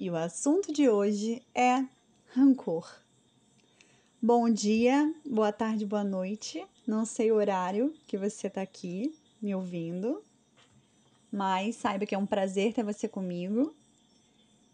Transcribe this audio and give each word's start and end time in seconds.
e 0.00 0.08
o 0.08 0.16
assunto 0.16 0.72
de 0.72 0.88
hoje 0.88 1.42
é 1.52 1.84
rancor. 2.28 2.88
Bom 4.22 4.48
dia, 4.48 5.12
boa 5.28 5.50
tarde, 5.50 5.84
boa 5.84 6.04
noite. 6.04 6.64
Não 6.86 7.04
sei 7.04 7.32
o 7.32 7.34
horário 7.34 7.92
que 8.06 8.16
você 8.16 8.46
está 8.46 8.62
aqui 8.62 9.12
me 9.42 9.56
ouvindo, 9.56 10.22
mas 11.32 11.74
saiba 11.74 12.06
que 12.06 12.14
é 12.14 12.18
um 12.18 12.26
prazer 12.26 12.72
ter 12.72 12.84
você 12.84 13.08
comigo. 13.08 13.74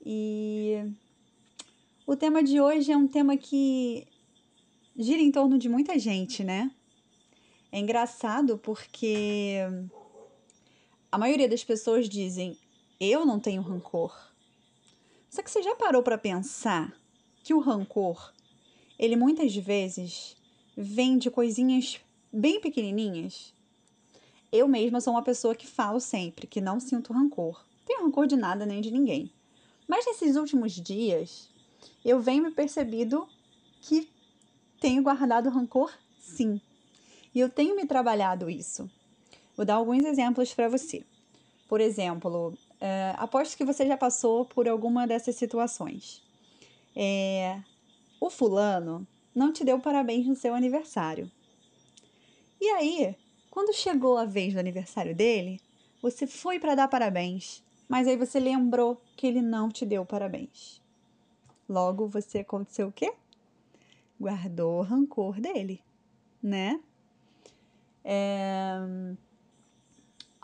E 0.05 0.93
o 2.07 2.15
tema 2.15 2.43
de 2.43 2.61
hoje 2.61 2.93
é 2.93 2.97
um 2.97 3.09
tema 3.09 3.35
que 3.35 4.07
gira 4.95 5.23
em 5.23 5.33
torno 5.33 5.57
de 5.57 5.71
muita 5.71 5.99
gente, 5.99 6.45
né? 6.45 6.71
É 7.73 7.79
engraçado 7.79 8.59
porque 8.59 9.57
a 11.11 11.17
maioria 11.17 11.49
das 11.49 11.65
pessoas 11.65 12.11
dizem: 12.11 12.59
eu 13.01 13.25
não 13.25 13.41
tenho 13.41 13.63
rancor. 13.63 14.34
Só 15.35 15.43
que 15.43 15.51
você 15.51 15.65
já 15.65 15.75
parou 15.75 16.01
para 16.01 16.17
pensar 16.17 16.97
que 17.43 17.53
o 17.53 17.59
rancor, 17.59 18.33
ele 18.97 19.17
muitas 19.17 19.53
vezes 19.57 20.37
vem 20.77 21.19
de 21.19 21.29
coisinhas 21.29 21.99
bem 22.33 22.61
pequenininhas? 22.61 23.53
Eu 24.53 24.69
mesma 24.69 25.01
sou 25.01 25.13
uma 25.13 25.25
pessoa 25.25 25.57
que 25.57 25.67
falo 25.67 25.99
sempre 25.99 26.47
que 26.47 26.61
não 26.61 26.79
sinto 26.79 27.13
rancor. 27.13 27.67
Tenho 27.85 28.05
rancor 28.05 28.29
de 28.29 28.37
nada 28.37 28.65
nem 28.65 28.81
de 28.81 28.93
ninguém. 28.93 29.29
Mas 29.89 30.07
nesses 30.07 30.37
últimos 30.37 30.71
dias, 30.71 31.51
eu 32.05 32.21
venho 32.21 32.45
me 32.45 32.53
percebido 32.53 33.29
que 33.81 34.09
tenho 34.81 35.03
guardado 35.03 35.51
rancor 35.51 35.93
sim. 36.17 36.61
E 37.35 37.41
eu 37.41 37.51
tenho 37.51 37.75
me 37.75 37.87
trabalhado 37.87 38.49
isso. 38.49 38.89
Vou 39.57 39.67
dar 39.67 39.75
alguns 39.75 40.05
exemplos 40.05 40.55
para 40.55 40.69
você. 40.69 41.05
Por 41.69 41.81
exemplo, 41.81 42.57
é, 42.85 43.15
aposto 43.17 43.57
que 43.57 43.65
você 43.65 43.87
já 43.87 43.97
passou 43.97 44.45
por 44.45 44.69
alguma 44.69 45.07
dessas 45.07 45.37
situações. 45.37 46.23
É, 46.95 47.63
o 48.21 48.29
fulano 48.29 49.07
não 49.35 49.55
te 49.55 49.65
deu 49.65 49.81
parabéns 49.81 50.27
no 50.27 50.37
seu 50.37 50.55
aniversário. 50.55 51.31
E 52.61 52.69
aí, 52.69 53.17
quando 53.51 53.75
chegou 53.75 54.19
a 54.19 54.27
vez 54.27 54.53
do 54.53 54.61
aniversário 54.61 55.17
dele, 55.17 55.63
você 56.03 56.27
foi 56.27 56.61
para 56.61 56.75
dar 56.75 56.87
parabéns, 56.89 57.63
mas 57.89 58.07
aí 58.07 58.19
você 58.19 58.39
lembrou 58.39 59.01
que 59.17 59.27
ele 59.27 59.41
não 59.41 59.71
te 59.71 59.87
deu 59.87 60.05
parabéns. 60.05 60.79
Logo, 61.67 62.07
você 62.07 62.41
aconteceu 62.41 62.89
o 62.89 62.93
quê? 62.93 63.15
Guardou 64.21 64.81
o 64.81 64.83
rancor 64.83 65.41
dele, 65.41 65.83
né? 66.43 66.79
É... 68.05 68.77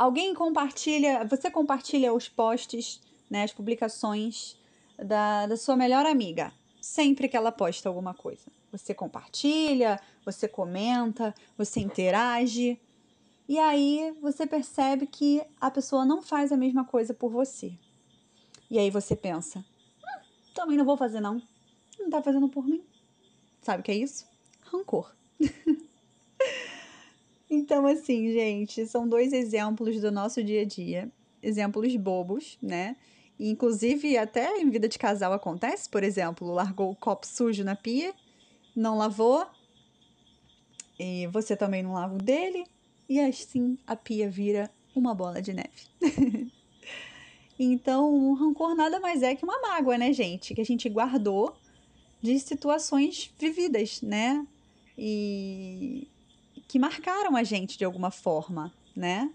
Alguém 0.00 0.32
compartilha, 0.32 1.26
você 1.26 1.50
compartilha 1.50 2.10
os 2.14 2.26
posts, 2.26 3.02
né, 3.28 3.42
as 3.42 3.52
publicações 3.52 4.56
da, 4.96 5.46
da 5.46 5.58
sua 5.58 5.76
melhor 5.76 6.06
amiga, 6.06 6.54
sempre 6.80 7.28
que 7.28 7.36
ela 7.36 7.52
posta 7.52 7.86
alguma 7.86 8.14
coisa. 8.14 8.50
Você 8.72 8.94
compartilha, 8.94 10.00
você 10.24 10.48
comenta, 10.48 11.34
você 11.54 11.80
interage. 11.80 12.80
E 13.46 13.58
aí 13.58 14.16
você 14.22 14.46
percebe 14.46 15.06
que 15.06 15.42
a 15.60 15.70
pessoa 15.70 16.06
não 16.06 16.22
faz 16.22 16.50
a 16.50 16.56
mesma 16.56 16.86
coisa 16.86 17.12
por 17.12 17.30
você. 17.30 17.78
E 18.70 18.78
aí 18.78 18.88
você 18.88 19.14
pensa: 19.14 19.58
hum, 19.58 20.20
também 20.54 20.78
não 20.78 20.84
vou 20.86 20.96
fazer, 20.96 21.20
não. 21.20 21.42
Não 21.98 22.08
tá 22.08 22.22
fazendo 22.22 22.48
por 22.48 22.64
mim. 22.64 22.82
Sabe 23.60 23.82
o 23.82 23.84
que 23.84 23.92
é 23.92 23.96
isso? 23.96 24.26
Rancor. 24.62 25.14
Então, 27.50 27.84
assim, 27.84 28.32
gente, 28.32 28.86
são 28.86 29.08
dois 29.08 29.32
exemplos 29.32 30.00
do 30.00 30.12
nosso 30.12 30.42
dia 30.42 30.62
a 30.62 30.64
dia, 30.64 31.10
exemplos 31.42 31.96
bobos, 31.96 32.56
né? 32.62 32.96
Inclusive, 33.40 34.16
até 34.16 34.60
em 34.60 34.70
vida 34.70 34.88
de 34.88 34.98
casal 34.98 35.32
acontece, 35.32 35.88
por 35.88 36.04
exemplo, 36.04 36.52
largou 36.52 36.92
o 36.92 36.94
copo 36.94 37.26
sujo 37.26 37.64
na 37.64 37.74
pia, 37.74 38.14
não 38.76 38.96
lavou, 38.96 39.44
e 40.96 41.26
você 41.28 41.56
também 41.56 41.82
não 41.82 41.94
lava 41.94 42.14
o 42.14 42.18
dele, 42.22 42.64
e 43.08 43.18
assim 43.18 43.76
a 43.84 43.96
pia 43.96 44.30
vira 44.30 44.70
uma 44.94 45.12
bola 45.12 45.42
de 45.42 45.52
neve. 45.52 45.88
então, 47.58 48.14
o 48.14 48.34
rancor 48.34 48.76
nada 48.76 49.00
mais 49.00 49.24
é 49.24 49.34
que 49.34 49.44
uma 49.44 49.60
mágoa, 49.60 49.98
né, 49.98 50.12
gente? 50.12 50.54
Que 50.54 50.60
a 50.60 50.64
gente 50.64 50.88
guardou 50.88 51.56
de 52.22 52.38
situações 52.38 53.32
vividas, 53.38 54.02
né? 54.02 54.46
E 54.96 56.06
que 56.70 56.78
marcaram 56.78 57.34
a 57.34 57.42
gente 57.42 57.76
de 57.76 57.84
alguma 57.84 58.12
forma, 58.12 58.72
né? 58.94 59.28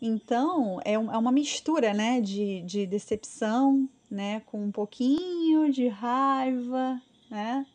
Então, 0.00 0.80
é, 0.84 0.96
um, 0.96 1.10
é 1.10 1.18
uma 1.18 1.32
mistura, 1.32 1.92
né, 1.92 2.20
de, 2.20 2.62
de 2.62 2.86
decepção, 2.86 3.88
né, 4.08 4.38
com 4.46 4.62
um 4.62 4.70
pouquinho 4.70 5.72
de 5.72 5.88
raiva, 5.88 7.02
né? 7.28 7.66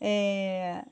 É, 0.00 0.84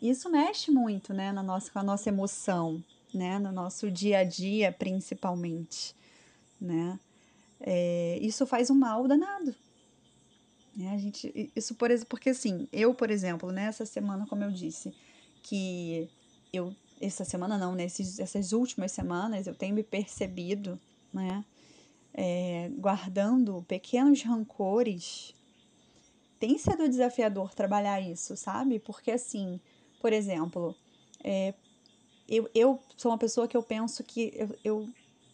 isso 0.00 0.30
mexe 0.30 0.70
muito, 0.70 1.12
né, 1.12 1.30
na 1.30 1.42
nossa, 1.42 1.70
com 1.70 1.78
a 1.78 1.82
nossa 1.82 2.08
emoção, 2.08 2.82
né, 3.12 3.38
no 3.38 3.52
nosso 3.52 3.90
dia 3.90 4.20
a 4.20 4.24
dia, 4.24 4.72
principalmente, 4.72 5.94
né? 6.58 6.98
É, 7.60 8.18
isso 8.22 8.46
faz 8.46 8.70
um 8.70 8.74
mal 8.74 9.06
danado. 9.06 9.54
Né? 10.74 10.90
A 10.94 10.96
gente, 10.96 11.52
isso 11.54 11.74
por 11.74 11.90
porque 12.06 12.30
assim, 12.30 12.66
eu, 12.72 12.94
por 12.94 13.10
exemplo, 13.10 13.52
nessa 13.52 13.82
né, 13.82 13.86
semana, 13.86 14.26
como 14.26 14.42
eu 14.42 14.50
disse, 14.50 14.94
que 15.42 16.08
eu 16.52 16.74
essa 17.00 17.24
semana 17.24 17.56
não, 17.56 17.74
nesses 17.74 18.18
essas 18.18 18.52
últimas 18.52 18.92
semanas 18.92 19.46
eu 19.46 19.54
tenho 19.54 19.74
me 19.74 19.82
percebido, 19.82 20.78
né, 21.12 21.42
é, 22.12 22.70
guardando 22.76 23.64
pequenos 23.66 24.22
rancores. 24.22 25.34
Tem 26.38 26.56
sido 26.58 26.88
desafiador 26.88 27.54
trabalhar 27.54 28.00
isso, 28.00 28.36
sabe? 28.36 28.78
Porque 28.78 29.10
assim, 29.10 29.60
por 30.00 30.12
exemplo, 30.12 30.74
é, 31.22 31.54
eu, 32.28 32.48
eu 32.54 32.80
sou 32.96 33.10
uma 33.10 33.18
pessoa 33.18 33.48
que 33.48 33.56
eu 33.56 33.62
penso 33.62 34.04
que 34.04 34.32
eu, 34.34 34.58
eu 34.62 34.88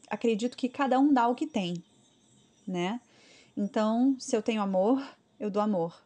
acredito 0.08 0.56
que 0.56 0.68
cada 0.68 0.98
um 0.98 1.12
dá 1.12 1.28
o 1.28 1.34
que 1.34 1.46
tem, 1.46 1.82
né? 2.66 3.00
Então, 3.56 4.16
se 4.18 4.36
eu 4.36 4.42
tenho 4.42 4.62
amor, 4.62 5.02
eu 5.38 5.50
dou 5.50 5.62
amor. 5.62 6.02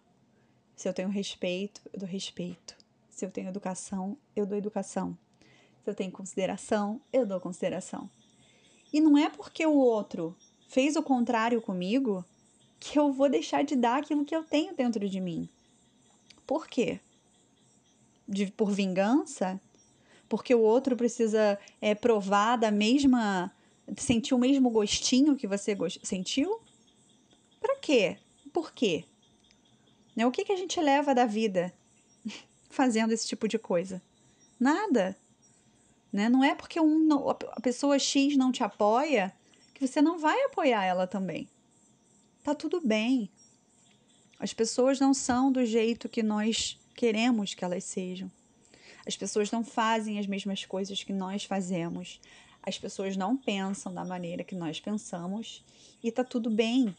Se 0.76 0.88
eu 0.88 0.94
tenho 0.94 1.08
respeito, 1.08 1.80
eu 1.92 2.00
dou 2.00 2.08
respeito. 2.08 2.76
Se 3.10 3.24
eu 3.24 3.30
tenho 3.30 3.48
educação, 3.48 4.16
eu 4.34 4.46
dou 4.46 4.56
educação. 4.56 5.16
Se 5.82 5.90
eu 5.90 5.94
tenho 5.94 6.12
consideração, 6.12 7.00
eu 7.12 7.26
dou 7.26 7.40
consideração. 7.40 8.08
E 8.92 9.00
não 9.00 9.18
é 9.18 9.28
porque 9.28 9.66
o 9.66 9.74
outro 9.74 10.34
fez 10.68 10.96
o 10.96 11.02
contrário 11.02 11.60
comigo 11.60 12.24
que 12.78 12.98
eu 12.98 13.12
vou 13.12 13.28
deixar 13.28 13.62
de 13.62 13.76
dar 13.76 13.98
aquilo 13.98 14.24
que 14.24 14.34
eu 14.34 14.42
tenho 14.42 14.74
dentro 14.74 15.08
de 15.08 15.20
mim. 15.20 15.48
Por 16.46 16.66
quê? 16.66 17.00
De, 18.26 18.46
por 18.46 18.70
vingança? 18.70 19.60
Porque 20.28 20.54
o 20.54 20.60
outro 20.60 20.96
precisa 20.96 21.58
é, 21.80 21.94
provar 21.94 22.56
da 22.56 22.70
mesma. 22.70 23.52
sentir 23.96 24.34
o 24.34 24.38
mesmo 24.38 24.70
gostinho 24.70 25.36
que 25.36 25.46
você 25.46 25.76
sentiu? 26.02 26.60
Para 27.60 27.76
quê? 27.76 28.18
Por 28.52 28.72
quê? 28.72 29.04
Né? 30.16 30.26
O 30.26 30.30
que, 30.30 30.44
que 30.44 30.52
a 30.52 30.56
gente 30.56 30.80
leva 30.80 31.14
da 31.14 31.26
vida? 31.26 31.72
Fazendo 32.70 33.12
esse 33.12 33.26
tipo 33.26 33.46
de 33.46 33.58
coisa? 33.58 34.00
Nada. 34.58 35.16
Né? 36.12 36.28
Não 36.28 36.42
é 36.42 36.54
porque 36.54 36.80
um, 36.80 37.08
a 37.28 37.60
pessoa 37.60 37.98
X 37.98 38.36
não 38.36 38.50
te 38.50 38.62
apoia 38.62 39.32
que 39.74 39.86
você 39.86 40.00
não 40.00 40.18
vai 40.18 40.40
apoiar 40.44 40.84
ela 40.84 41.06
também. 41.06 41.48
Tá 42.42 42.54
tudo 42.54 42.80
bem. 42.80 43.30
As 44.38 44.54
pessoas 44.54 44.98
não 44.98 45.12
são 45.12 45.52
do 45.52 45.64
jeito 45.66 46.08
que 46.08 46.22
nós 46.22 46.78
queremos 46.94 47.54
que 47.54 47.64
elas 47.64 47.84
sejam. 47.84 48.30
As 49.06 49.16
pessoas 49.16 49.50
não 49.50 49.64
fazem 49.64 50.18
as 50.18 50.26
mesmas 50.26 50.64
coisas 50.64 51.02
que 51.02 51.12
nós 51.12 51.44
fazemos. 51.44 52.20
As 52.62 52.78
pessoas 52.78 53.16
não 53.16 53.36
pensam 53.36 53.92
da 53.92 54.04
maneira 54.04 54.44
que 54.44 54.54
nós 54.54 54.80
pensamos 54.80 55.64
e 56.02 56.10
tá 56.10 56.22
tudo 56.22 56.50
bem. 56.50 56.94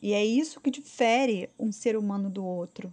E 0.00 0.12
é 0.12 0.24
isso 0.24 0.60
que 0.60 0.70
difere 0.70 1.48
um 1.58 1.70
ser 1.70 1.96
humano 1.96 2.28
do 2.28 2.44
outro 2.44 2.92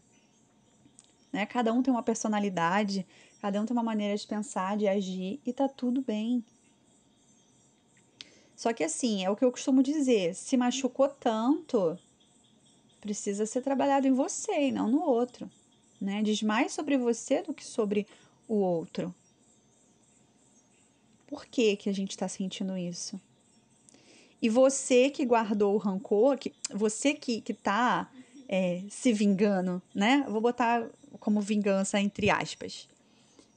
né? 1.32 1.46
Cada 1.46 1.74
um 1.74 1.82
tem 1.82 1.94
uma 1.94 2.04
personalidade, 2.04 3.06
cada 3.42 3.62
um 3.62 3.66
tem 3.66 3.76
uma 3.76 3.84
maneira 3.84 4.16
de 4.16 4.28
pensar, 4.28 4.78
de 4.78 4.88
agir 4.88 5.40
e 5.46 5.54
tá 5.54 5.68
tudo 5.68 6.02
bem. 6.02 6.44
Só 8.56 8.74
que 8.74 8.84
assim, 8.84 9.24
é 9.24 9.30
o 9.30 9.36
que 9.36 9.46
eu 9.46 9.52
costumo 9.52 9.82
dizer, 9.82 10.36
se 10.36 10.58
machucou 10.58 11.08
tanto, 11.08 11.98
precisa 13.00 13.46
ser 13.46 13.62
trabalhado 13.62 14.06
em 14.06 14.14
você 14.14 14.68
e 14.68 14.72
não 14.72 14.90
no 14.90 15.02
outro, 15.02 15.50
né? 16.00 16.22
Diz 16.22 16.42
mais 16.42 16.74
sobre 16.74 16.98
você 16.98 17.42
do 17.42 17.54
que 17.54 17.66
sobre 17.66 18.06
o 18.48 18.56
outro. 18.56 19.16
Por 21.26 21.46
que 21.46 21.78
que 21.78 21.90
a 21.90 21.94
gente 21.94 22.12
está 22.12 22.28
sentindo 22.28 22.76
isso? 22.78 23.20
E 24.42 24.50
você 24.50 25.10
que 25.10 25.26
guardou 25.26 25.76
o 25.76 25.78
rancor, 25.78 26.38
que, 26.38 26.54
você 26.74 27.14
que, 27.14 27.40
que 27.42 27.54
tá 27.54 28.10
é, 28.48 28.84
se 28.90 29.14
vingando, 29.14 29.82
né? 29.94 30.26
vou 30.28 30.42
botar 30.42 30.90
como 31.20 31.42
vingança 31.42 32.00
entre 32.00 32.30
aspas. 32.30 32.88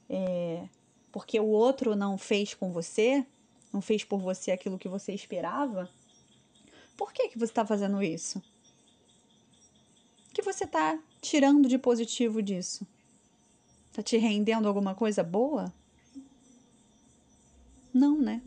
É, 0.09 0.67
porque 1.11 1.39
o 1.39 1.47
outro 1.47 1.95
não 1.95 2.17
fez 2.17 2.53
com 2.53 2.71
você, 2.71 3.25
não 3.71 3.81
fez 3.81 4.03
por 4.03 4.19
você 4.19 4.51
aquilo 4.51 4.79
que 4.79 4.87
você 4.87 5.13
esperava. 5.13 5.89
Por 6.95 7.11
que, 7.11 7.29
que 7.29 7.37
você 7.37 7.51
está 7.51 7.65
fazendo 7.65 8.01
isso? 8.01 8.41
você 10.43 10.65
está 10.65 10.99
tirando 11.21 11.67
de 11.67 11.77
positivo 11.77 12.41
disso? 12.41 12.85
Está 13.89 14.03
te 14.03 14.17
rendendo 14.17 14.67
alguma 14.67 14.93
coisa 14.93 15.23
boa? 15.23 15.73
Não, 17.93 18.19
né? 18.19 18.41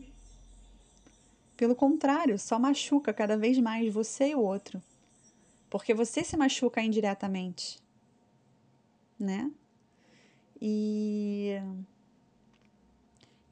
Pelo 1.55 1.75
contrário, 1.75 2.37
só 2.37 2.59
machuca 2.59 3.13
cada 3.13 3.37
vez 3.37 3.57
mais 3.57 3.91
você 3.91 4.29
e 4.29 4.35
o 4.35 4.41
outro. 4.41 4.81
Porque 5.69 5.93
você 5.93 6.23
se 6.23 6.37
machuca 6.37 6.81
indiretamente, 6.81 7.81
né? 9.19 9.51
E 10.61 11.55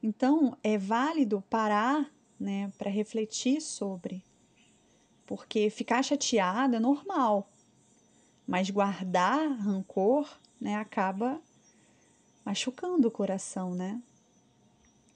então 0.02 0.56
é 0.62 0.78
válido 0.78 1.42
parar, 1.48 2.10
né, 2.38 2.72
para 2.78 2.90
refletir 2.90 3.60
sobre. 3.60 4.24
Porque 5.26 5.68
ficar 5.70 6.02
chateada 6.02 6.76
é 6.76 6.80
normal, 6.80 7.50
mas 8.46 8.70
guardar 8.70 9.50
rancor, 9.58 10.28
né, 10.60 10.76
acaba 10.76 11.40
machucando 12.44 13.08
o 13.08 13.10
coração, 13.10 13.74
né? 13.74 14.00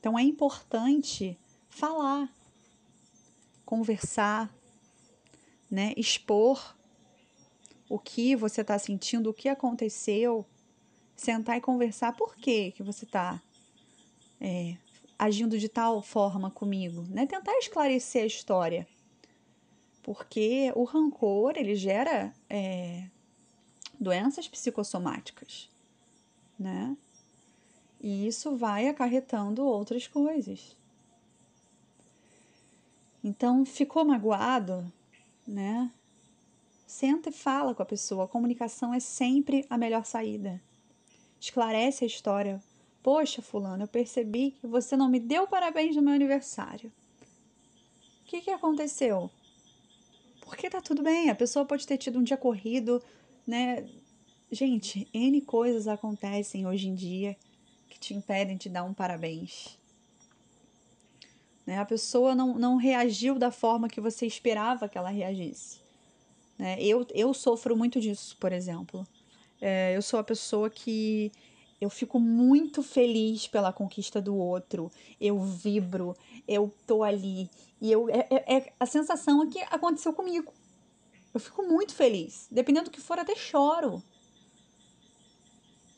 Então 0.00 0.18
é 0.18 0.22
importante 0.22 1.38
falar, 1.68 2.28
conversar, 3.64 4.52
né, 5.70 5.94
expor 5.96 6.76
o 7.90 7.98
que 7.98 8.36
você 8.36 8.60
está 8.60 8.78
sentindo, 8.78 9.28
o 9.28 9.34
que 9.34 9.48
aconteceu, 9.48 10.46
sentar 11.16 11.58
e 11.58 11.60
conversar 11.60 12.16
por 12.16 12.36
que 12.36 12.70
que 12.70 12.84
você 12.84 13.04
está 13.04 13.42
é, 14.40 14.76
agindo 15.18 15.58
de 15.58 15.68
tal 15.68 16.00
forma 16.00 16.52
comigo, 16.52 17.04
né? 17.10 17.26
Tentar 17.26 17.58
esclarecer 17.58 18.22
a 18.22 18.26
história, 18.26 18.86
porque 20.04 20.72
o 20.76 20.84
rancor 20.84 21.54
ele 21.56 21.74
gera 21.74 22.32
é, 22.48 23.08
doenças 23.98 24.46
psicossomáticas, 24.46 25.68
né? 26.56 26.96
E 28.00 28.28
isso 28.28 28.56
vai 28.56 28.86
acarretando 28.86 29.64
outras 29.64 30.06
coisas. 30.06 30.76
Então, 33.22 33.66
ficou 33.66 34.04
magoado, 34.04 34.90
né? 35.44 35.92
Senta 36.90 37.28
e 37.28 37.32
fala 37.32 37.72
com 37.72 37.84
a 37.84 37.86
pessoa. 37.86 38.24
A 38.24 38.28
comunicação 38.28 38.92
é 38.92 38.98
sempre 38.98 39.64
a 39.70 39.78
melhor 39.78 40.04
saída. 40.04 40.60
Esclarece 41.38 42.02
a 42.02 42.06
história. 42.06 42.60
Poxa, 43.00 43.40
Fulano, 43.40 43.84
eu 43.84 43.88
percebi 43.88 44.50
que 44.60 44.66
você 44.66 44.96
não 44.96 45.08
me 45.08 45.20
deu 45.20 45.46
parabéns 45.46 45.94
no 45.94 46.02
meu 46.02 46.14
aniversário. 46.14 46.92
O 48.22 48.24
que, 48.24 48.40
que 48.40 48.50
aconteceu? 48.50 49.30
Porque 50.40 50.68
tá 50.68 50.80
tudo 50.80 51.00
bem, 51.00 51.30
a 51.30 51.34
pessoa 51.34 51.64
pode 51.64 51.86
ter 51.86 51.96
tido 51.96 52.18
um 52.18 52.24
dia 52.24 52.36
corrido, 52.36 53.00
né? 53.46 53.88
Gente, 54.50 55.06
N 55.14 55.40
coisas 55.42 55.86
acontecem 55.86 56.66
hoje 56.66 56.88
em 56.88 56.94
dia 56.96 57.36
que 57.88 58.00
te 58.00 58.14
impedem 58.14 58.56
de 58.56 58.68
dar 58.68 58.82
um 58.82 58.92
parabéns. 58.92 59.78
Né? 61.64 61.78
A 61.78 61.84
pessoa 61.84 62.34
não, 62.34 62.58
não 62.58 62.74
reagiu 62.74 63.38
da 63.38 63.52
forma 63.52 63.88
que 63.88 64.00
você 64.00 64.26
esperava 64.26 64.88
que 64.88 64.98
ela 64.98 65.08
reagisse. 65.08 65.89
Né? 66.60 66.76
Eu, 66.78 67.06
eu 67.14 67.32
sofro 67.32 67.74
muito 67.74 67.98
disso, 67.98 68.36
por 68.38 68.52
exemplo. 68.52 69.06
É, 69.62 69.96
eu 69.96 70.02
sou 70.02 70.20
a 70.20 70.24
pessoa 70.24 70.68
que 70.68 71.32
eu 71.80 71.88
fico 71.88 72.20
muito 72.20 72.82
feliz 72.82 73.48
pela 73.48 73.72
conquista 73.72 74.20
do 74.20 74.36
outro. 74.36 74.92
Eu 75.18 75.40
vibro, 75.40 76.14
eu 76.46 76.70
tô 76.86 77.02
ali. 77.02 77.48
E 77.80 77.90
eu, 77.90 78.10
é, 78.10 78.26
é, 78.30 78.56
é 78.58 78.72
a 78.78 78.84
sensação 78.84 79.42
é 79.42 79.46
que 79.46 79.58
aconteceu 79.70 80.12
comigo. 80.12 80.52
Eu 81.32 81.40
fico 81.40 81.62
muito 81.62 81.94
feliz. 81.94 82.46
Dependendo 82.50 82.90
do 82.90 82.90
que 82.90 83.00
for, 83.00 83.18
até 83.18 83.34
choro. 83.34 84.02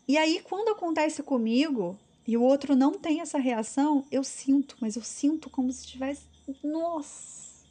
E 0.06 0.16
aí, 0.16 0.40
quando 0.42 0.68
acontece 0.68 1.24
comigo 1.24 1.98
e 2.24 2.36
o 2.36 2.42
outro 2.42 2.76
não 2.76 2.92
tem 2.92 3.20
essa 3.20 3.38
reação, 3.38 4.06
eu 4.12 4.22
sinto, 4.22 4.76
mas 4.80 4.94
eu 4.94 5.02
sinto 5.02 5.50
como 5.50 5.72
se 5.72 5.88
tivesse, 5.88 6.26
nossa, 6.62 7.66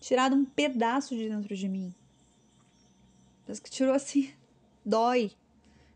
tirado 0.00 0.36
um 0.36 0.44
pedaço 0.44 1.16
de 1.16 1.30
dentro 1.30 1.56
de 1.56 1.66
mim. 1.66 1.94
Parece 3.50 3.62
que 3.62 3.70
tirou 3.70 3.92
assim, 3.92 4.32
dói. 4.86 5.32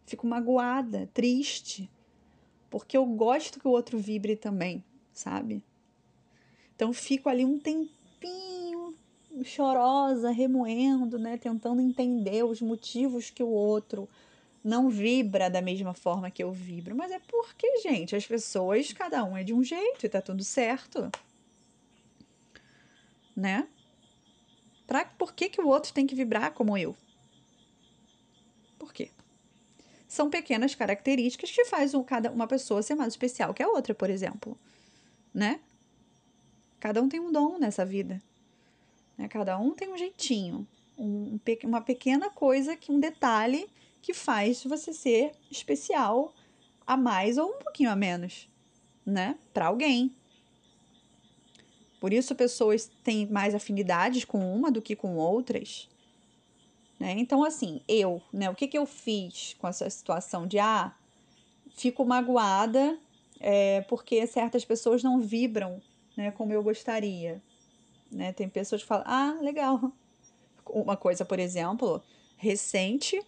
Fico 0.04 0.26
magoada, 0.26 1.08
triste, 1.14 1.88
porque 2.68 2.96
eu 2.96 3.06
gosto 3.06 3.60
que 3.60 3.68
o 3.68 3.70
outro 3.70 3.96
vibre 3.96 4.34
também, 4.34 4.82
sabe? 5.12 5.62
Então 6.74 6.92
fico 6.92 7.28
ali 7.28 7.44
um 7.44 7.56
tempinho 7.56 8.92
chorosa, 9.44 10.32
remoendo, 10.32 11.16
né, 11.16 11.38
tentando 11.38 11.80
entender 11.80 12.44
os 12.44 12.60
motivos 12.60 13.30
que 13.30 13.42
o 13.42 13.48
outro 13.48 14.08
não 14.64 14.90
vibra 14.90 15.48
da 15.48 15.62
mesma 15.62 15.94
forma 15.94 16.32
que 16.32 16.42
eu 16.42 16.50
vibro. 16.50 16.96
Mas 16.96 17.12
é 17.12 17.20
porque, 17.20 17.78
gente, 17.82 18.16
as 18.16 18.26
pessoas, 18.26 18.92
cada 18.92 19.24
um 19.24 19.36
é 19.36 19.44
de 19.44 19.54
um 19.54 19.62
jeito 19.62 20.04
e 20.04 20.08
tá 20.08 20.20
tudo 20.20 20.42
certo. 20.42 21.08
Né? 23.36 23.68
Pra, 24.88 25.04
por 25.04 25.32
que, 25.32 25.48
que 25.48 25.60
o 25.60 25.68
outro 25.68 25.92
tem 25.92 26.04
que 26.04 26.16
vibrar 26.16 26.52
como 26.52 26.76
eu? 26.76 26.96
Por 28.84 28.92
quê? 28.92 29.10
São 30.14 30.30
pequenas 30.30 30.76
características 30.76 31.50
que 31.50 31.64
faz 31.64 31.92
um, 31.92 32.04
cada 32.04 32.30
uma 32.30 32.46
pessoa 32.46 32.84
ser 32.84 32.94
mais 32.94 33.14
especial 33.14 33.52
que 33.52 33.60
a 33.60 33.66
outra, 33.66 33.92
por 33.92 34.08
exemplo. 34.08 34.56
Né? 35.34 35.58
Cada 36.78 37.02
um 37.02 37.08
tem 37.08 37.18
um 37.18 37.32
dom 37.32 37.58
nessa 37.58 37.84
vida. 37.84 38.22
Né? 39.18 39.26
Cada 39.26 39.58
um 39.58 39.72
tem 39.72 39.92
um 39.92 39.98
jeitinho. 39.98 40.68
Um, 40.96 41.36
uma 41.64 41.80
pequena 41.80 42.30
coisa, 42.30 42.76
que 42.76 42.92
um 42.92 43.00
detalhe 43.00 43.68
que 44.00 44.14
faz 44.14 44.62
você 44.62 44.92
ser 44.92 45.32
especial 45.50 46.32
a 46.86 46.96
mais 46.96 47.36
ou 47.36 47.48
um 47.48 47.58
pouquinho 47.58 47.90
a 47.90 47.96
menos, 47.96 48.48
né? 49.04 49.36
Para 49.52 49.66
alguém. 49.66 50.14
Por 51.98 52.12
isso 52.12 52.36
pessoas 52.36 52.88
têm 53.02 53.26
mais 53.26 53.52
afinidades 53.52 54.24
com 54.24 54.38
uma 54.54 54.70
do 54.70 54.80
que 54.80 54.94
com 54.94 55.16
outras. 55.16 55.88
Né? 56.98 57.14
Então, 57.18 57.44
assim, 57.44 57.80
eu, 57.88 58.22
né? 58.32 58.48
O 58.48 58.54
que, 58.54 58.68
que 58.68 58.78
eu 58.78 58.86
fiz 58.86 59.54
com 59.58 59.66
essa 59.66 59.88
situação 59.90 60.46
de 60.46 60.58
ah, 60.58 60.94
fico 61.74 62.04
magoada 62.04 62.98
é, 63.40 63.82
porque 63.82 64.26
certas 64.26 64.64
pessoas 64.64 65.02
não 65.02 65.20
vibram 65.20 65.82
né, 66.16 66.30
como 66.30 66.52
eu 66.52 66.62
gostaria. 66.62 67.42
Né? 68.10 68.32
Tem 68.32 68.48
pessoas 68.48 68.82
que 68.82 68.88
falam, 68.88 69.04
ah, 69.06 69.36
legal. 69.40 69.92
Uma 70.66 70.96
coisa, 70.96 71.24
por 71.24 71.38
exemplo, 71.38 72.02
recente 72.36 73.20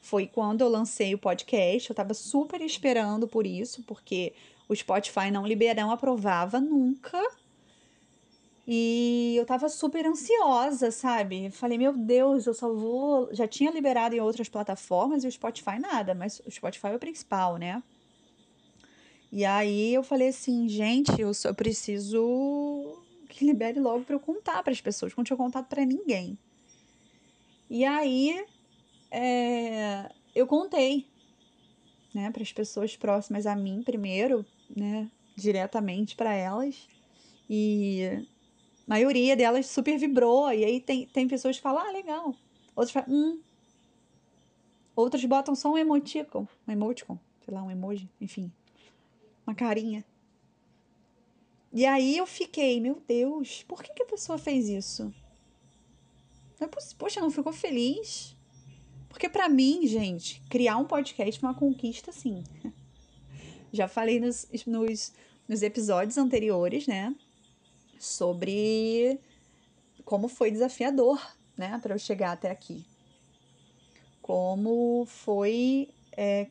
foi 0.00 0.26
quando 0.26 0.60
eu 0.60 0.68
lancei 0.68 1.14
o 1.14 1.18
podcast. 1.18 1.90
Eu 1.90 1.94
estava 1.94 2.14
super 2.14 2.60
esperando 2.60 3.26
por 3.26 3.46
isso, 3.46 3.82
porque 3.82 4.34
o 4.68 4.74
Spotify 4.74 5.30
não 5.32 5.46
libera, 5.46 5.82
não 5.82 5.90
aprovava 5.90 6.60
nunca. 6.60 7.20
E 8.66 9.36
eu 9.36 9.46
tava 9.46 9.68
super 9.68 10.04
ansiosa, 10.06 10.90
sabe? 10.90 11.50
Falei, 11.50 11.78
meu 11.78 11.92
Deus, 11.92 12.46
eu 12.46 12.54
só 12.54 12.72
vou. 12.72 13.32
Já 13.32 13.46
tinha 13.46 13.70
liberado 13.70 14.14
em 14.14 14.20
outras 14.20 14.48
plataformas 14.48 15.22
e 15.22 15.28
o 15.28 15.32
Spotify 15.32 15.78
nada, 15.78 16.14
mas 16.14 16.40
o 16.44 16.50
Spotify 16.50 16.88
é 16.88 16.96
o 16.96 16.98
principal, 16.98 17.56
né? 17.58 17.80
E 19.30 19.44
aí 19.44 19.94
eu 19.94 20.02
falei 20.02 20.28
assim, 20.28 20.68
gente, 20.68 21.20
eu 21.20 21.32
só 21.32 21.52
preciso 21.52 23.02
que 23.28 23.44
libere 23.44 23.78
logo 23.78 24.04
para 24.04 24.14
eu 24.14 24.20
contar 24.20 24.62
para 24.62 24.72
as 24.72 24.80
pessoas, 24.80 25.14
não 25.14 25.24
tinha 25.24 25.36
contado 25.36 25.66
para 25.66 25.84
ninguém. 25.84 26.38
E 27.68 27.84
aí 27.84 28.46
é, 29.10 30.10
eu 30.34 30.46
contei, 30.46 31.06
né, 32.14 32.30
para 32.30 32.42
as 32.42 32.52
pessoas 32.52 32.96
próximas 32.96 33.46
a 33.46 33.54
mim 33.54 33.82
primeiro, 33.82 34.44
né, 34.74 35.10
diretamente 35.36 36.16
para 36.16 36.32
elas. 36.32 36.88
E 37.48 38.26
maioria 38.86 39.36
delas 39.36 39.66
super 39.66 39.98
vibrou. 39.98 40.52
E 40.52 40.64
aí 40.64 40.80
tem, 40.80 41.06
tem 41.06 41.26
pessoas 41.28 41.56
que 41.56 41.62
falam, 41.62 41.84
ah, 41.86 41.90
legal. 41.90 42.34
Outras 42.74 42.92
falam, 42.92 43.08
hum. 43.10 43.40
Outras 44.94 45.24
botam 45.24 45.54
só 45.54 45.70
um 45.72 45.76
emoticon, 45.76 46.48
um 46.66 46.72
emoticon, 46.72 47.18
sei 47.44 47.52
lá, 47.52 47.62
um 47.62 47.70
emoji, 47.70 48.08
enfim, 48.18 48.50
uma 49.46 49.54
carinha. 49.54 50.02
E 51.70 51.84
aí 51.84 52.16
eu 52.16 52.26
fiquei, 52.26 52.80
meu 52.80 53.02
Deus, 53.06 53.62
por 53.64 53.82
que, 53.82 53.92
que 53.92 54.02
a 54.02 54.06
pessoa 54.06 54.38
fez 54.38 54.70
isso? 54.70 55.12
É 56.58 56.66
Poxa, 56.96 57.20
não 57.20 57.30
ficou 57.30 57.52
feliz? 57.52 58.34
Porque 59.10 59.28
para 59.28 59.48
mim, 59.48 59.86
gente, 59.86 60.40
criar 60.48 60.78
um 60.78 60.86
podcast 60.86 61.44
é 61.44 61.46
uma 61.46 61.54
conquista, 61.54 62.10
sim. 62.12 62.42
Já 63.70 63.86
falei 63.86 64.18
nos, 64.18 64.48
nos, 64.66 65.12
nos 65.46 65.62
episódios 65.62 66.16
anteriores, 66.16 66.86
né? 66.86 67.14
Sobre 67.98 69.18
como 70.04 70.28
foi 70.28 70.50
desafiador, 70.50 71.20
né? 71.56 71.78
Para 71.82 71.94
eu 71.94 71.98
chegar 71.98 72.32
até 72.32 72.50
aqui. 72.50 72.84
Como 74.22 75.04
foi 75.06 75.88
é, 76.12 76.48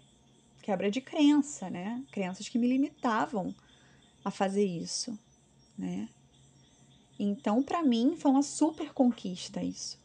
quebra 0.62 0.90
de 0.90 1.02
crença, 1.02 1.70
né? 1.70 2.04
Crenças 2.12 2.50
que 2.50 2.58
me 2.58 2.68
limitavam 2.68 3.54
a 4.24 4.32
fazer 4.32 4.66
isso, 4.66 5.18
né? 5.78 6.10
Então, 7.18 7.64
para 7.64 7.82
mim, 7.82 8.16
foi 8.18 8.32
uma 8.32 8.44
super 8.44 8.94
conquista 8.94 9.64
isso 9.64 10.04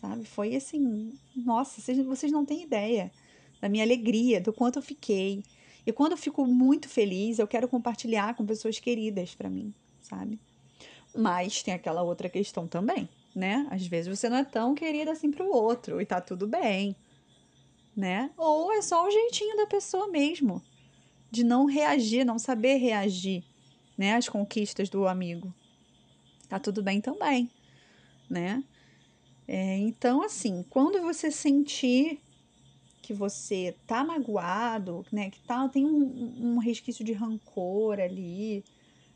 sabe? 0.00 0.24
Foi 0.24 0.56
assim, 0.56 1.12
nossa, 1.36 1.80
vocês, 1.80 1.98
vocês 2.04 2.32
não 2.32 2.44
têm 2.44 2.62
ideia 2.62 3.12
da 3.60 3.68
minha 3.68 3.84
alegria, 3.84 4.40
do 4.40 4.52
quanto 4.52 4.78
eu 4.78 4.82
fiquei. 4.82 5.44
E 5.86 5.92
quando 5.92 6.12
eu 6.12 6.18
fico 6.18 6.46
muito 6.46 6.88
feliz, 6.88 7.38
eu 7.38 7.46
quero 7.46 7.68
compartilhar 7.68 8.34
com 8.34 8.46
pessoas 8.46 8.78
queridas 8.78 9.34
para 9.34 9.50
mim, 9.50 9.74
sabe? 10.00 10.38
Mas 11.14 11.62
tem 11.62 11.74
aquela 11.74 12.02
outra 12.02 12.28
questão 12.28 12.66
também, 12.66 13.08
né? 13.34 13.66
Às 13.70 13.86
vezes 13.86 14.18
você 14.18 14.28
não 14.28 14.38
é 14.38 14.44
tão 14.44 14.74
querida 14.74 15.12
assim 15.12 15.30
pro 15.30 15.50
outro 15.50 16.00
e 16.00 16.06
tá 16.06 16.20
tudo 16.20 16.46
bem, 16.46 16.94
né? 17.96 18.30
Ou 18.36 18.72
é 18.72 18.82
só 18.82 19.06
o 19.06 19.10
jeitinho 19.10 19.56
da 19.56 19.66
pessoa 19.66 20.08
mesmo, 20.08 20.62
de 21.30 21.44
não 21.44 21.66
reagir, 21.66 22.24
não 22.24 22.38
saber 22.38 22.76
reagir, 22.76 23.44
né, 23.96 24.14
às 24.14 24.28
conquistas 24.28 24.88
do 24.88 25.06
amigo. 25.06 25.52
Tá 26.48 26.58
tudo 26.58 26.82
bem 26.82 27.00
também, 27.00 27.50
né? 28.28 28.64
É, 29.46 29.76
então, 29.78 30.22
assim, 30.22 30.64
quando 30.70 31.00
você 31.02 31.30
sentir 31.30 32.20
que 33.02 33.12
você 33.12 33.74
tá 33.86 34.04
magoado, 34.04 35.04
né, 35.10 35.30
que 35.30 35.40
tá, 35.40 35.68
tem 35.68 35.84
um, 35.84 36.54
um 36.54 36.58
resquício 36.58 37.04
de 37.04 37.12
rancor 37.12 37.98
ali, 37.98 38.64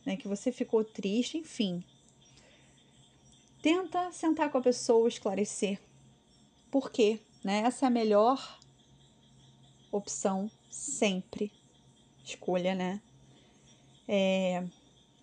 né, 0.04 0.16
que 0.16 0.28
você 0.28 0.52
ficou 0.52 0.84
triste, 0.84 1.38
enfim. 1.38 1.82
Tenta 3.62 4.12
sentar 4.12 4.50
com 4.50 4.58
a 4.58 4.62
pessoa, 4.62 5.08
esclarecer. 5.08 5.80
Por 6.70 6.90
quê? 6.90 7.20
Né? 7.42 7.60
Essa 7.60 7.86
é 7.86 7.88
a 7.88 7.90
melhor 7.90 8.58
opção 9.90 10.50
sempre. 10.70 11.50
Escolha, 12.24 12.74
né? 12.74 13.00
É, 14.06 14.64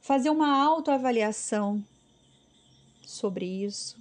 fazer 0.02 0.30
uma 0.30 0.58
autoavaliação 0.64 1.86
sobre 3.06 3.46
isso, 3.46 3.98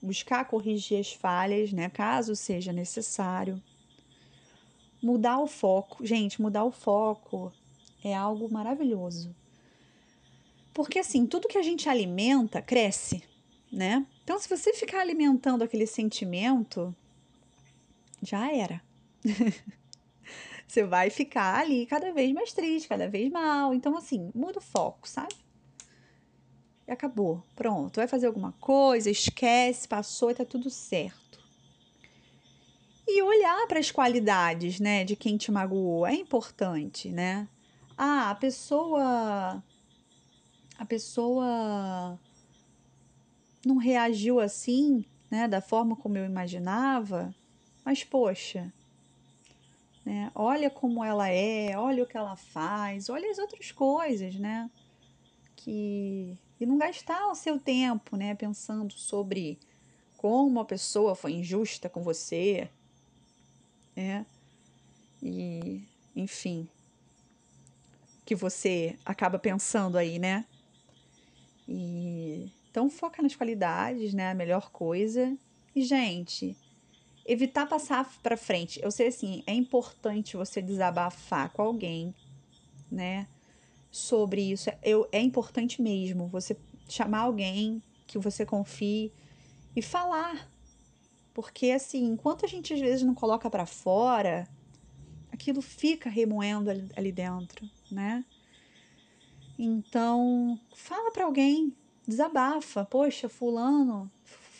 buscar 0.00 0.44
corrigir 0.46 1.00
as 1.00 1.12
falhas, 1.12 1.72
né, 1.72 1.90
caso 1.90 2.36
seja 2.36 2.72
necessário. 2.72 3.60
Mudar 5.02 5.38
o 5.38 5.46
foco. 5.46 6.04
Gente, 6.06 6.40
mudar 6.40 6.64
o 6.64 6.70
foco 6.70 7.52
é 8.02 8.14
algo 8.14 8.50
maravilhoso. 8.50 9.34
Porque 10.76 10.98
assim, 10.98 11.26
tudo 11.26 11.48
que 11.48 11.56
a 11.56 11.62
gente 11.62 11.88
alimenta 11.88 12.60
cresce, 12.60 13.22
né? 13.72 14.06
Então, 14.22 14.38
se 14.38 14.46
você 14.46 14.74
ficar 14.74 15.00
alimentando 15.00 15.64
aquele 15.64 15.86
sentimento, 15.86 16.94
já 18.20 18.52
era. 18.52 18.82
você 20.68 20.84
vai 20.84 21.08
ficar 21.08 21.60
ali 21.60 21.86
cada 21.86 22.12
vez 22.12 22.30
mais 22.30 22.52
triste, 22.52 22.88
cada 22.88 23.08
vez 23.08 23.32
mal. 23.32 23.72
Então, 23.72 23.96
assim, 23.96 24.30
muda 24.34 24.58
o 24.58 24.62
foco, 24.62 25.08
sabe? 25.08 25.34
E 26.86 26.92
acabou. 26.92 27.42
Pronto. 27.54 27.96
Vai 27.96 28.06
fazer 28.06 28.26
alguma 28.26 28.52
coisa, 28.60 29.08
esquece, 29.08 29.88
passou 29.88 30.30
e 30.30 30.34
tá 30.34 30.44
tudo 30.44 30.68
certo. 30.68 31.42
E 33.08 33.22
olhar 33.22 33.66
para 33.66 33.80
as 33.80 33.90
qualidades, 33.90 34.78
né, 34.78 35.04
de 35.04 35.16
quem 35.16 35.38
te 35.38 35.50
magoou 35.50 36.06
é 36.06 36.12
importante, 36.12 37.08
né? 37.08 37.48
Ah, 37.96 38.28
a 38.28 38.34
pessoa 38.34 39.64
a 40.78 40.84
pessoa 40.84 42.18
não 43.64 43.76
reagiu 43.76 44.38
assim, 44.38 45.04
né, 45.30 45.48
da 45.48 45.60
forma 45.60 45.96
como 45.96 46.16
eu 46.16 46.24
imaginava, 46.24 47.34
mas 47.84 48.04
poxa, 48.04 48.72
né, 50.04 50.30
olha 50.34 50.70
como 50.70 51.02
ela 51.02 51.28
é, 51.28 51.76
olha 51.76 52.04
o 52.04 52.06
que 52.06 52.16
ela 52.16 52.36
faz, 52.36 53.08
olha 53.08 53.30
as 53.30 53.38
outras 53.38 53.72
coisas, 53.72 54.36
né, 54.36 54.70
que 55.56 56.38
e 56.58 56.64
não 56.64 56.78
gastar 56.78 57.28
o 57.28 57.34
seu 57.34 57.58
tempo, 57.58 58.16
né, 58.16 58.34
pensando 58.34 58.92
sobre 58.94 59.58
como 60.16 60.60
a 60.60 60.64
pessoa 60.64 61.14
foi 61.14 61.32
injusta 61.32 61.88
com 61.88 62.02
você, 62.02 62.70
né, 63.96 64.24
e 65.22 65.82
enfim, 66.14 66.68
que 68.24 68.34
você 68.34 68.98
acaba 69.04 69.38
pensando 69.38 69.98
aí, 69.98 70.18
né, 70.18 70.44
e 71.68 72.50
então 72.70 72.90
foca 72.90 73.22
nas 73.22 73.34
qualidades, 73.34 74.12
né? 74.12 74.30
A 74.30 74.34
melhor 74.34 74.70
coisa. 74.70 75.36
E 75.74 75.82
gente, 75.82 76.56
evitar 77.24 77.66
passar 77.66 78.08
para 78.22 78.36
frente. 78.36 78.80
Eu 78.82 78.90
sei 78.90 79.08
assim, 79.08 79.42
é 79.46 79.54
importante 79.54 80.36
você 80.36 80.62
desabafar 80.62 81.50
com 81.50 81.62
alguém, 81.62 82.14
né? 82.90 83.26
Sobre 83.90 84.42
isso. 84.42 84.70
Eu, 84.82 85.08
é 85.10 85.20
importante 85.20 85.80
mesmo 85.80 86.28
você 86.28 86.56
chamar 86.88 87.20
alguém 87.20 87.82
que 88.06 88.18
você 88.18 88.44
confie 88.44 89.12
e 89.74 89.82
falar. 89.82 90.50
Porque 91.34 91.70
assim, 91.70 92.04
enquanto 92.04 92.44
a 92.44 92.48
gente 92.48 92.72
às 92.72 92.80
vezes 92.80 93.02
não 93.02 93.14
coloca 93.14 93.50
para 93.50 93.66
fora, 93.66 94.48
aquilo 95.32 95.60
fica 95.60 96.08
remoendo 96.08 96.70
ali, 96.70 96.90
ali 96.96 97.12
dentro, 97.12 97.68
né? 97.90 98.24
Então, 99.58 100.60
fala 100.74 101.10
para 101.10 101.24
alguém, 101.24 101.74
desabafa. 102.06 102.84
Poxa, 102.84 103.28
fulano, 103.28 104.10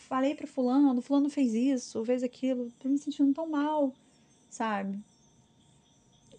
falei 0.08 0.34
para 0.34 0.46
fulano, 0.46 1.02
fulano 1.02 1.28
fez 1.28 1.52
isso, 1.52 2.04
fez 2.04 2.22
aquilo, 2.22 2.72
tô 2.78 2.88
me 2.88 2.98
sentindo 2.98 3.34
tão 3.34 3.48
mal, 3.48 3.92
sabe? 4.48 4.98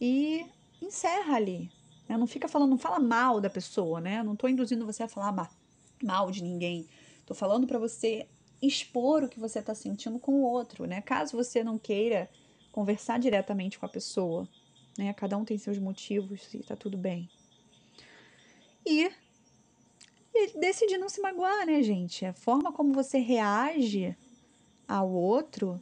E 0.02 0.46
encerra 0.82 1.36
ali. 1.36 1.72
Né? 2.10 2.18
Não 2.18 2.26
fica 2.26 2.48
falando, 2.48 2.72
não 2.72 2.78
fala 2.80 3.00
mal 3.00 3.40
da 3.40 3.50
pessoa, 3.50 4.02
né? 4.02 4.24
Não 4.24 4.36
tô 4.36 4.48
induzindo 4.48 4.86
você 4.86 5.04
a 5.04 5.08
falar 5.08 5.52
mal 6.02 6.32
de 6.32 6.42
ninguém. 6.42 6.88
Tô 7.28 7.36
falando 7.36 7.68
para 7.68 7.78
você 7.78 8.28
expor 8.60 9.24
o 9.24 9.30
que 9.30 9.40
você 9.40 9.62
tá 9.62 9.76
sentindo 9.76 10.18
com 10.18 10.32
o 10.32 10.42
outro, 10.42 10.86
né? 10.86 11.02
Caso 11.02 11.38
você 11.38 11.64
não 11.64 11.78
queira 11.78 12.28
conversar 12.72 13.20
diretamente 13.20 13.78
com 13.78 13.86
a 13.86 13.90
pessoa, 13.90 14.48
né? 14.98 15.14
Cada 15.14 15.38
um 15.38 15.46
tem 15.46 15.60
seus 15.60 15.78
motivos 15.78 16.52
e 16.56 16.60
tá 16.60 16.76
tudo 16.76 16.98
bem 16.98 17.30
e, 18.88 19.12
e 20.34 20.60
decidir 20.60 20.98
não 20.98 21.10
se 21.10 21.22
magoar, 21.22 21.66
né, 21.66 21.82
gente? 21.84 22.26
A 22.26 22.34
forma 22.34 22.72
como 22.72 22.94
você 22.94 23.18
reage 23.18 24.16
ao 24.88 25.10
outro 25.12 25.80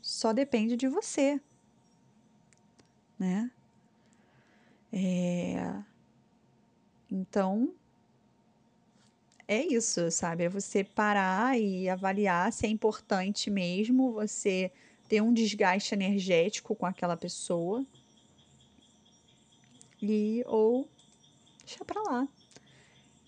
só 0.00 0.32
depende 0.32 0.76
de 0.76 0.88
você, 0.88 1.40
né? 3.18 3.50
É... 4.92 5.82
Então, 7.10 7.74
é 9.46 9.62
isso, 9.62 10.10
sabe? 10.10 10.44
É 10.44 10.48
você 10.48 10.82
parar 10.82 11.58
e 11.58 11.88
avaliar 11.88 12.52
se 12.52 12.66
é 12.66 12.68
importante 12.68 13.50
mesmo 13.50 14.12
você 14.12 14.72
ter 15.08 15.20
um 15.20 15.32
desgaste 15.32 15.94
energético 15.94 16.74
com 16.74 16.86
aquela 16.86 17.16
pessoa 17.16 17.84
e 20.00 20.42
ou 20.46 20.88
deixa 21.64 21.84
para 21.84 22.02
lá. 22.02 22.28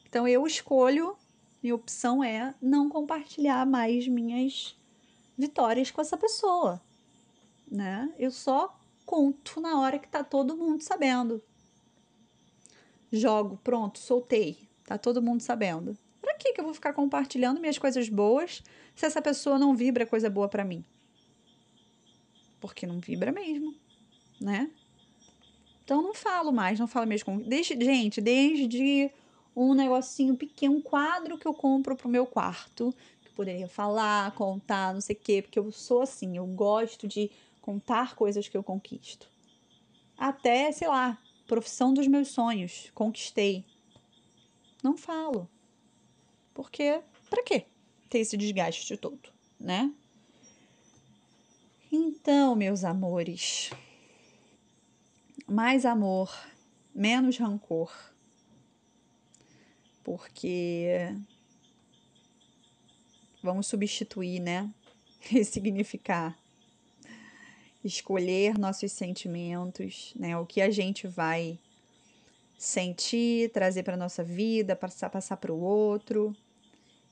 Então 0.09 0.27
eu 0.27 0.47
escolho, 0.47 1.17
minha 1.63 1.75
opção 1.75 2.23
é 2.23 2.55
não 2.61 2.89
compartilhar 2.89 3.67
mais 3.67 4.07
minhas 4.07 4.77
vitórias 5.37 5.91
com 5.91 6.01
essa 6.01 6.17
pessoa, 6.17 6.81
né? 7.71 8.13
Eu 8.19 8.31
só 8.31 8.79
conto 9.05 9.61
na 9.61 9.81
hora 9.81 9.99
que 9.99 10.09
tá 10.09 10.25
todo 10.25 10.57
mundo 10.57 10.83
sabendo. 10.83 11.43
Jogo, 13.13 13.59
pronto, 13.63 13.99
soltei, 13.99 14.69
tá 14.85 14.99
todo 14.99 15.23
mundo 15.23 15.41
sabendo. 15.41 15.97
Pra 16.21 16.35
que 16.35 16.53
que 16.53 16.61
eu 16.61 16.65
vou 16.65 16.75
ficar 16.75 16.93
compartilhando 16.93 17.61
minhas 17.61 17.79
coisas 17.79 18.09
boas 18.09 18.63
se 18.95 19.07
essa 19.07 19.23
pessoa 19.23 19.59
não 19.59 19.77
vibra 19.77 20.07
coisa 20.07 20.29
boa 20.29 20.49
para 20.49 20.65
mim? 20.65 20.85
Porque 22.61 22.87
não 22.87 22.99
vibra 22.99 23.31
mesmo, 23.31 23.75
né? 24.41 24.71
Então 25.87 26.03
não 26.03 26.13
falo 26.13 26.51
mais, 26.51 26.81
não 26.81 26.89
falo 26.89 27.07
mesmo. 27.07 27.41
Desde, 27.45 27.73
gente, 27.83 28.21
desde 28.21 29.09
um 29.55 29.73
negocinho 29.73 30.37
pequeno, 30.37 30.75
um 30.75 30.81
quadro 30.81 31.39
que 31.39 31.47
eu 31.47 31.55
compro 31.55 31.95
pro 31.95 32.09
meu 32.09 32.27
quarto, 32.27 32.93
que 33.23 33.31
poderia 33.31 33.69
falar, 33.69 34.33
contar, 34.33 34.93
não 34.93 35.01
sei 35.01 35.15
o 35.15 35.19
quê, 35.21 35.41
porque 35.41 35.61
eu 35.61 35.71
sou 35.71 36.03
assim, 36.03 36.37
eu 36.37 36.45
gosto 36.45 37.07
de 37.07 37.31
contar 37.63 38.17
coisas 38.17 38.49
que 38.49 38.57
eu 38.57 38.65
conquisto. 38.65 39.31
Até, 40.19 40.73
sei 40.73 40.89
lá, 40.89 41.23
profissão 41.47 41.95
dos 41.95 42.09
meus 42.09 42.29
sonhos, 42.29 42.91
conquistei. 42.93 43.65
Não 44.83 44.97
falo. 44.97 45.49
Porque, 46.53 47.01
para 47.31 47.45
quê 47.45 47.65
ter 48.11 48.19
esse 48.19 48.37
desgaste 48.37 48.97
todo, 48.97 49.31
né? 49.61 49.93
Então, 51.93 52.57
meus 52.57 52.83
amores, 52.83 53.71
mais 55.47 55.85
amor, 55.85 56.35
menos 56.95 57.39
rancor. 57.39 57.93
Porque 60.03 61.15
vamos 63.43 63.67
substituir, 63.67 64.41
né? 64.41 64.71
Ressignificar. 65.21 66.37
Escolher 67.85 68.59
nossos 68.59 68.91
sentimentos, 68.93 70.13
né? 70.17 70.37
O 70.37 70.45
que 70.45 70.61
a 70.61 70.71
gente 70.71 71.07
vai 71.07 71.59
sentir, 72.59 73.51
trazer 73.53 73.83
para 73.83 73.97
nossa 73.97 74.25
vida, 74.25 74.75
passar 74.75 75.11
passar 75.11 75.37
para 75.37 75.53
o 75.53 75.61
outro 75.61 76.35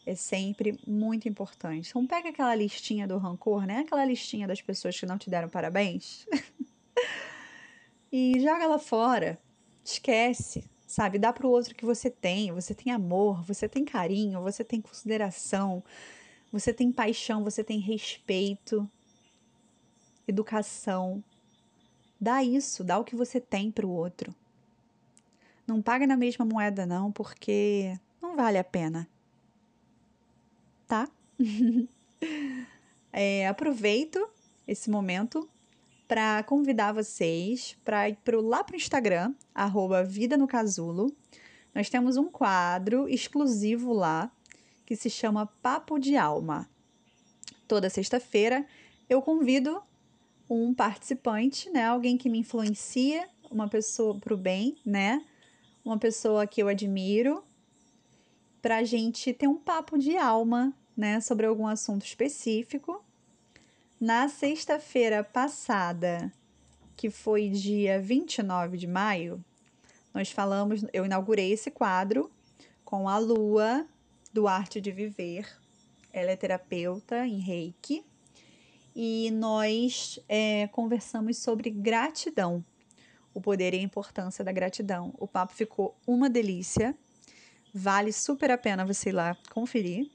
é 0.07 0.15
sempre 0.15 0.79
muito 0.87 1.29
importante. 1.29 1.91
Então 1.91 2.07
pega 2.07 2.29
aquela 2.29 2.55
listinha 2.55 3.07
do 3.07 3.17
rancor, 3.19 3.67
né? 3.67 3.79
Aquela 3.79 4.05
listinha 4.05 4.47
das 4.47 4.61
pessoas 4.61 4.99
que 4.99 5.07
não 5.07 5.19
te 5.19 5.31
deram 5.31 5.49
parabéns. 5.49 6.27
e 8.15 8.39
joga 8.39 8.63
ela 8.63 8.79
fora. 8.79 9.41
Esquece, 9.85 10.71
sabe? 10.87 11.19
Dá 11.19 11.33
para 11.33 11.47
o 11.47 11.51
outro 11.51 11.75
que 11.75 11.85
você 11.85 12.09
tem. 12.09 12.53
Você 12.53 12.73
tem 12.73 12.93
amor, 12.93 13.43
você 13.43 13.69
tem 13.69 13.85
carinho, 13.85 14.41
você 14.41 14.63
tem 14.63 14.81
consideração, 14.81 15.83
você 16.53 16.73
tem 16.73 16.93
paixão, 16.93 17.43
você 17.43 17.65
tem 17.65 17.81
respeito, 17.81 18.89
educação. 20.29 21.25
Dá 22.21 22.45
isso, 22.45 22.85
dá 22.85 22.99
o 22.99 23.05
que 23.05 23.17
você 23.17 23.41
tem 23.41 23.73
para 23.73 23.87
o 23.87 23.91
outro. 23.91 24.33
Não 25.67 25.83
paga 25.83 26.07
na 26.07 26.17
mesma 26.17 26.45
moeda 26.45 26.87
não, 26.87 27.11
porque 27.11 27.99
não 28.23 28.37
vale 28.37 28.59
a 28.59 28.65
pena 28.65 29.09
tá? 30.87 31.09
é, 33.13 33.49
aproveito 33.49 34.29
esse 34.67 34.91
momento 34.91 35.49
para 36.07 36.43
convidar 36.43 36.93
vocês 36.93 37.77
para 37.85 38.09
ir 38.09 38.17
pro, 38.25 38.41
lá 38.41 38.63
para 38.63 38.75
o 38.75 38.77
Instagram, 38.77 39.35
arroba 39.55 40.05
Vida 40.05 40.37
no 40.37 40.47
Casulo. 40.47 41.15
Nós 41.75 41.89
temos 41.89 42.17
um 42.17 42.31
quadro 42.31 43.09
exclusivo 43.09 43.93
lá 43.93 44.31
que 44.87 44.95
se 44.95 45.09
chama 45.09 45.47
Papo 45.63 45.99
de 45.99 46.17
Alma. 46.17 46.69
Toda 47.67 47.91
sexta-feira 47.91 48.67
eu 49.09 49.23
convido 49.23 49.83
um 50.49 50.75
participante, 50.75 51.71
né, 51.71 51.85
alguém 51.87 52.17
que 52.17 52.29
me 52.29 52.39
influencia, 52.39 53.29
uma 53.51 53.69
pessoa 53.69 54.19
para 54.19 54.35
o 54.35 54.37
bem, 54.37 54.77
né, 54.85 55.25
uma 55.85 55.99
pessoa 55.99 56.47
que 56.47 56.63
eu 56.63 56.69
admiro, 56.69 57.43
para 58.61 58.79
a 58.79 58.85
gente 58.85 59.33
ter 59.33 59.49
um 59.49 59.57
papo 59.57 59.99
de 59.99 60.17
alma 60.17 60.75
né, 60.97 61.21
sobre 61.21 61.47
algum 61.47 61.67
assunto 61.67 62.05
específico. 62.05 63.05
Na 64.07 64.29
sexta-feira 64.29 65.25
passada, 65.25 66.31
que 66.95 67.09
foi 67.09 67.49
dia 67.49 67.99
29 67.99 68.77
de 68.77 68.87
maio, 68.87 69.43
nós 70.13 70.31
falamos, 70.31 70.85
eu 70.93 71.07
inaugurei 71.07 71.53
esse 71.53 71.71
quadro 71.71 72.31
com 72.85 73.09
a 73.09 73.17
Lua 73.17 73.89
do 74.31 74.47
Arte 74.47 74.79
de 74.79 74.93
Viver. 74.93 75.51
Ela 76.13 76.33
é 76.33 76.37
terapeuta 76.37 77.27
em 77.27 77.39
Reiki 77.39 78.05
e 78.95 79.31
nós 79.31 80.21
é, 80.29 80.67
conversamos 80.67 81.39
sobre 81.39 81.71
gratidão, 81.71 82.63
o 83.33 83.41
poder 83.41 83.73
e 83.73 83.79
a 83.79 83.83
importância 83.83 84.45
da 84.45 84.53
gratidão. 84.53 85.15
O 85.17 85.27
papo 85.27 85.55
ficou 85.55 85.97
uma 86.07 86.29
delícia, 86.29 86.95
vale 87.73 88.13
super 88.13 88.51
a 88.51 88.59
pena 88.59 88.85
você 88.85 89.09
ir 89.09 89.13
lá 89.13 89.35
conferir. 89.51 90.11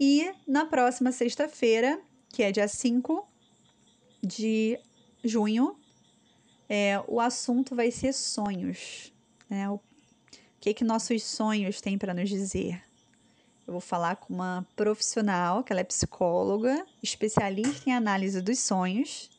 E 0.00 0.32
na 0.48 0.64
próxima 0.64 1.12
sexta-feira, 1.12 2.00
que 2.36 2.42
é 2.42 2.52
dia 2.52 2.68
5 2.68 3.26
de 4.22 4.78
junho, 5.24 5.74
é, 6.68 7.02
o 7.08 7.18
assunto 7.18 7.74
vai 7.74 7.90
ser 7.90 8.12
sonhos. 8.12 9.10
Né? 9.48 9.70
O 9.70 9.80
que, 10.60 10.74
que 10.74 10.84
nossos 10.84 11.22
sonhos 11.22 11.80
têm 11.80 11.96
para 11.96 12.12
nos 12.12 12.28
dizer? 12.28 12.82
Eu 13.66 13.72
vou 13.72 13.80
falar 13.80 14.16
com 14.16 14.34
uma 14.34 14.66
profissional, 14.76 15.64
que 15.64 15.72
ela 15.72 15.80
é 15.80 15.84
psicóloga, 15.84 16.86
especialista 17.02 17.88
em 17.88 17.94
análise 17.94 18.42
dos 18.42 18.58
sonhos. 18.58 19.30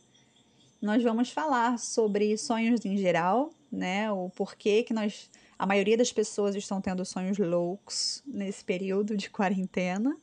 Nós 0.82 1.04
vamos 1.04 1.30
falar 1.30 1.78
sobre 1.78 2.36
sonhos 2.36 2.84
em 2.84 2.98
geral, 2.98 3.52
né? 3.72 4.12
O 4.12 4.28
porquê 4.32 4.82
que 4.82 4.92
nós, 4.92 5.30
a 5.60 5.68
maioria 5.68 5.98
das 5.98 6.12
pessoas 6.12 6.56
estão 6.56 6.82
tendo 6.82 7.06
sonhos 7.06 7.38
loucos 7.38 8.24
nesse 8.26 8.64
período 8.64 9.16
de 9.16 9.30
quarentena 9.30 10.18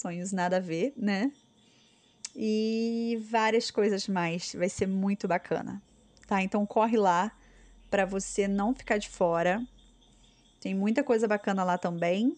sonhos 0.00 0.32
nada 0.32 0.56
a 0.56 0.60
ver, 0.60 0.94
né? 0.96 1.30
E 2.34 3.18
várias 3.28 3.70
coisas 3.70 4.06
mais. 4.08 4.54
Vai 4.54 4.68
ser 4.68 4.86
muito 4.86 5.26
bacana, 5.26 5.82
tá? 6.26 6.42
Então 6.42 6.64
corre 6.64 6.96
lá 6.96 7.36
para 7.90 8.04
você 8.04 8.46
não 8.46 8.74
ficar 8.74 8.98
de 8.98 9.08
fora. 9.08 9.66
Tem 10.60 10.74
muita 10.74 11.02
coisa 11.02 11.26
bacana 11.26 11.64
lá 11.64 11.76
também. 11.76 12.36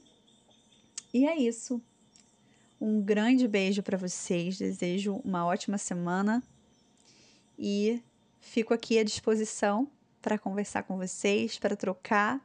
E 1.13 1.27
é 1.27 1.37
isso. 1.37 1.81
Um 2.81 3.03
grande 3.03 3.47
beijo 3.47 3.83
para 3.83 3.99
vocês. 3.99 4.57
Desejo 4.57 5.21
uma 5.25 5.45
ótima 5.45 5.77
semana 5.79 6.43
e 7.59 8.03
fico 8.41 8.75
aqui 8.75 8.99
à 8.99 9.05
disposição 9.05 9.89
para 10.21 10.39
conversar 10.39 10.85
com 10.85 10.97
vocês, 10.97 11.59
para 11.59 11.77
trocar 11.77 12.41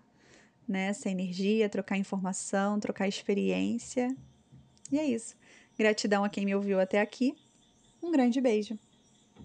né, 0.68 0.88
essa 0.88 1.10
energia, 1.10 1.70
trocar 1.70 1.98
informação, 1.98 2.80
trocar 2.80 3.08
experiência. 3.08 4.16
E 4.92 5.00
é 5.00 5.06
isso. 5.06 5.36
Gratidão 5.78 6.24
a 6.24 6.30
quem 6.30 6.46
me 6.46 6.56
ouviu 6.56 6.80
até 6.80 7.00
aqui. 7.00 7.36
Um 8.02 8.12
grande 8.12 8.42
beijo. 8.42 8.78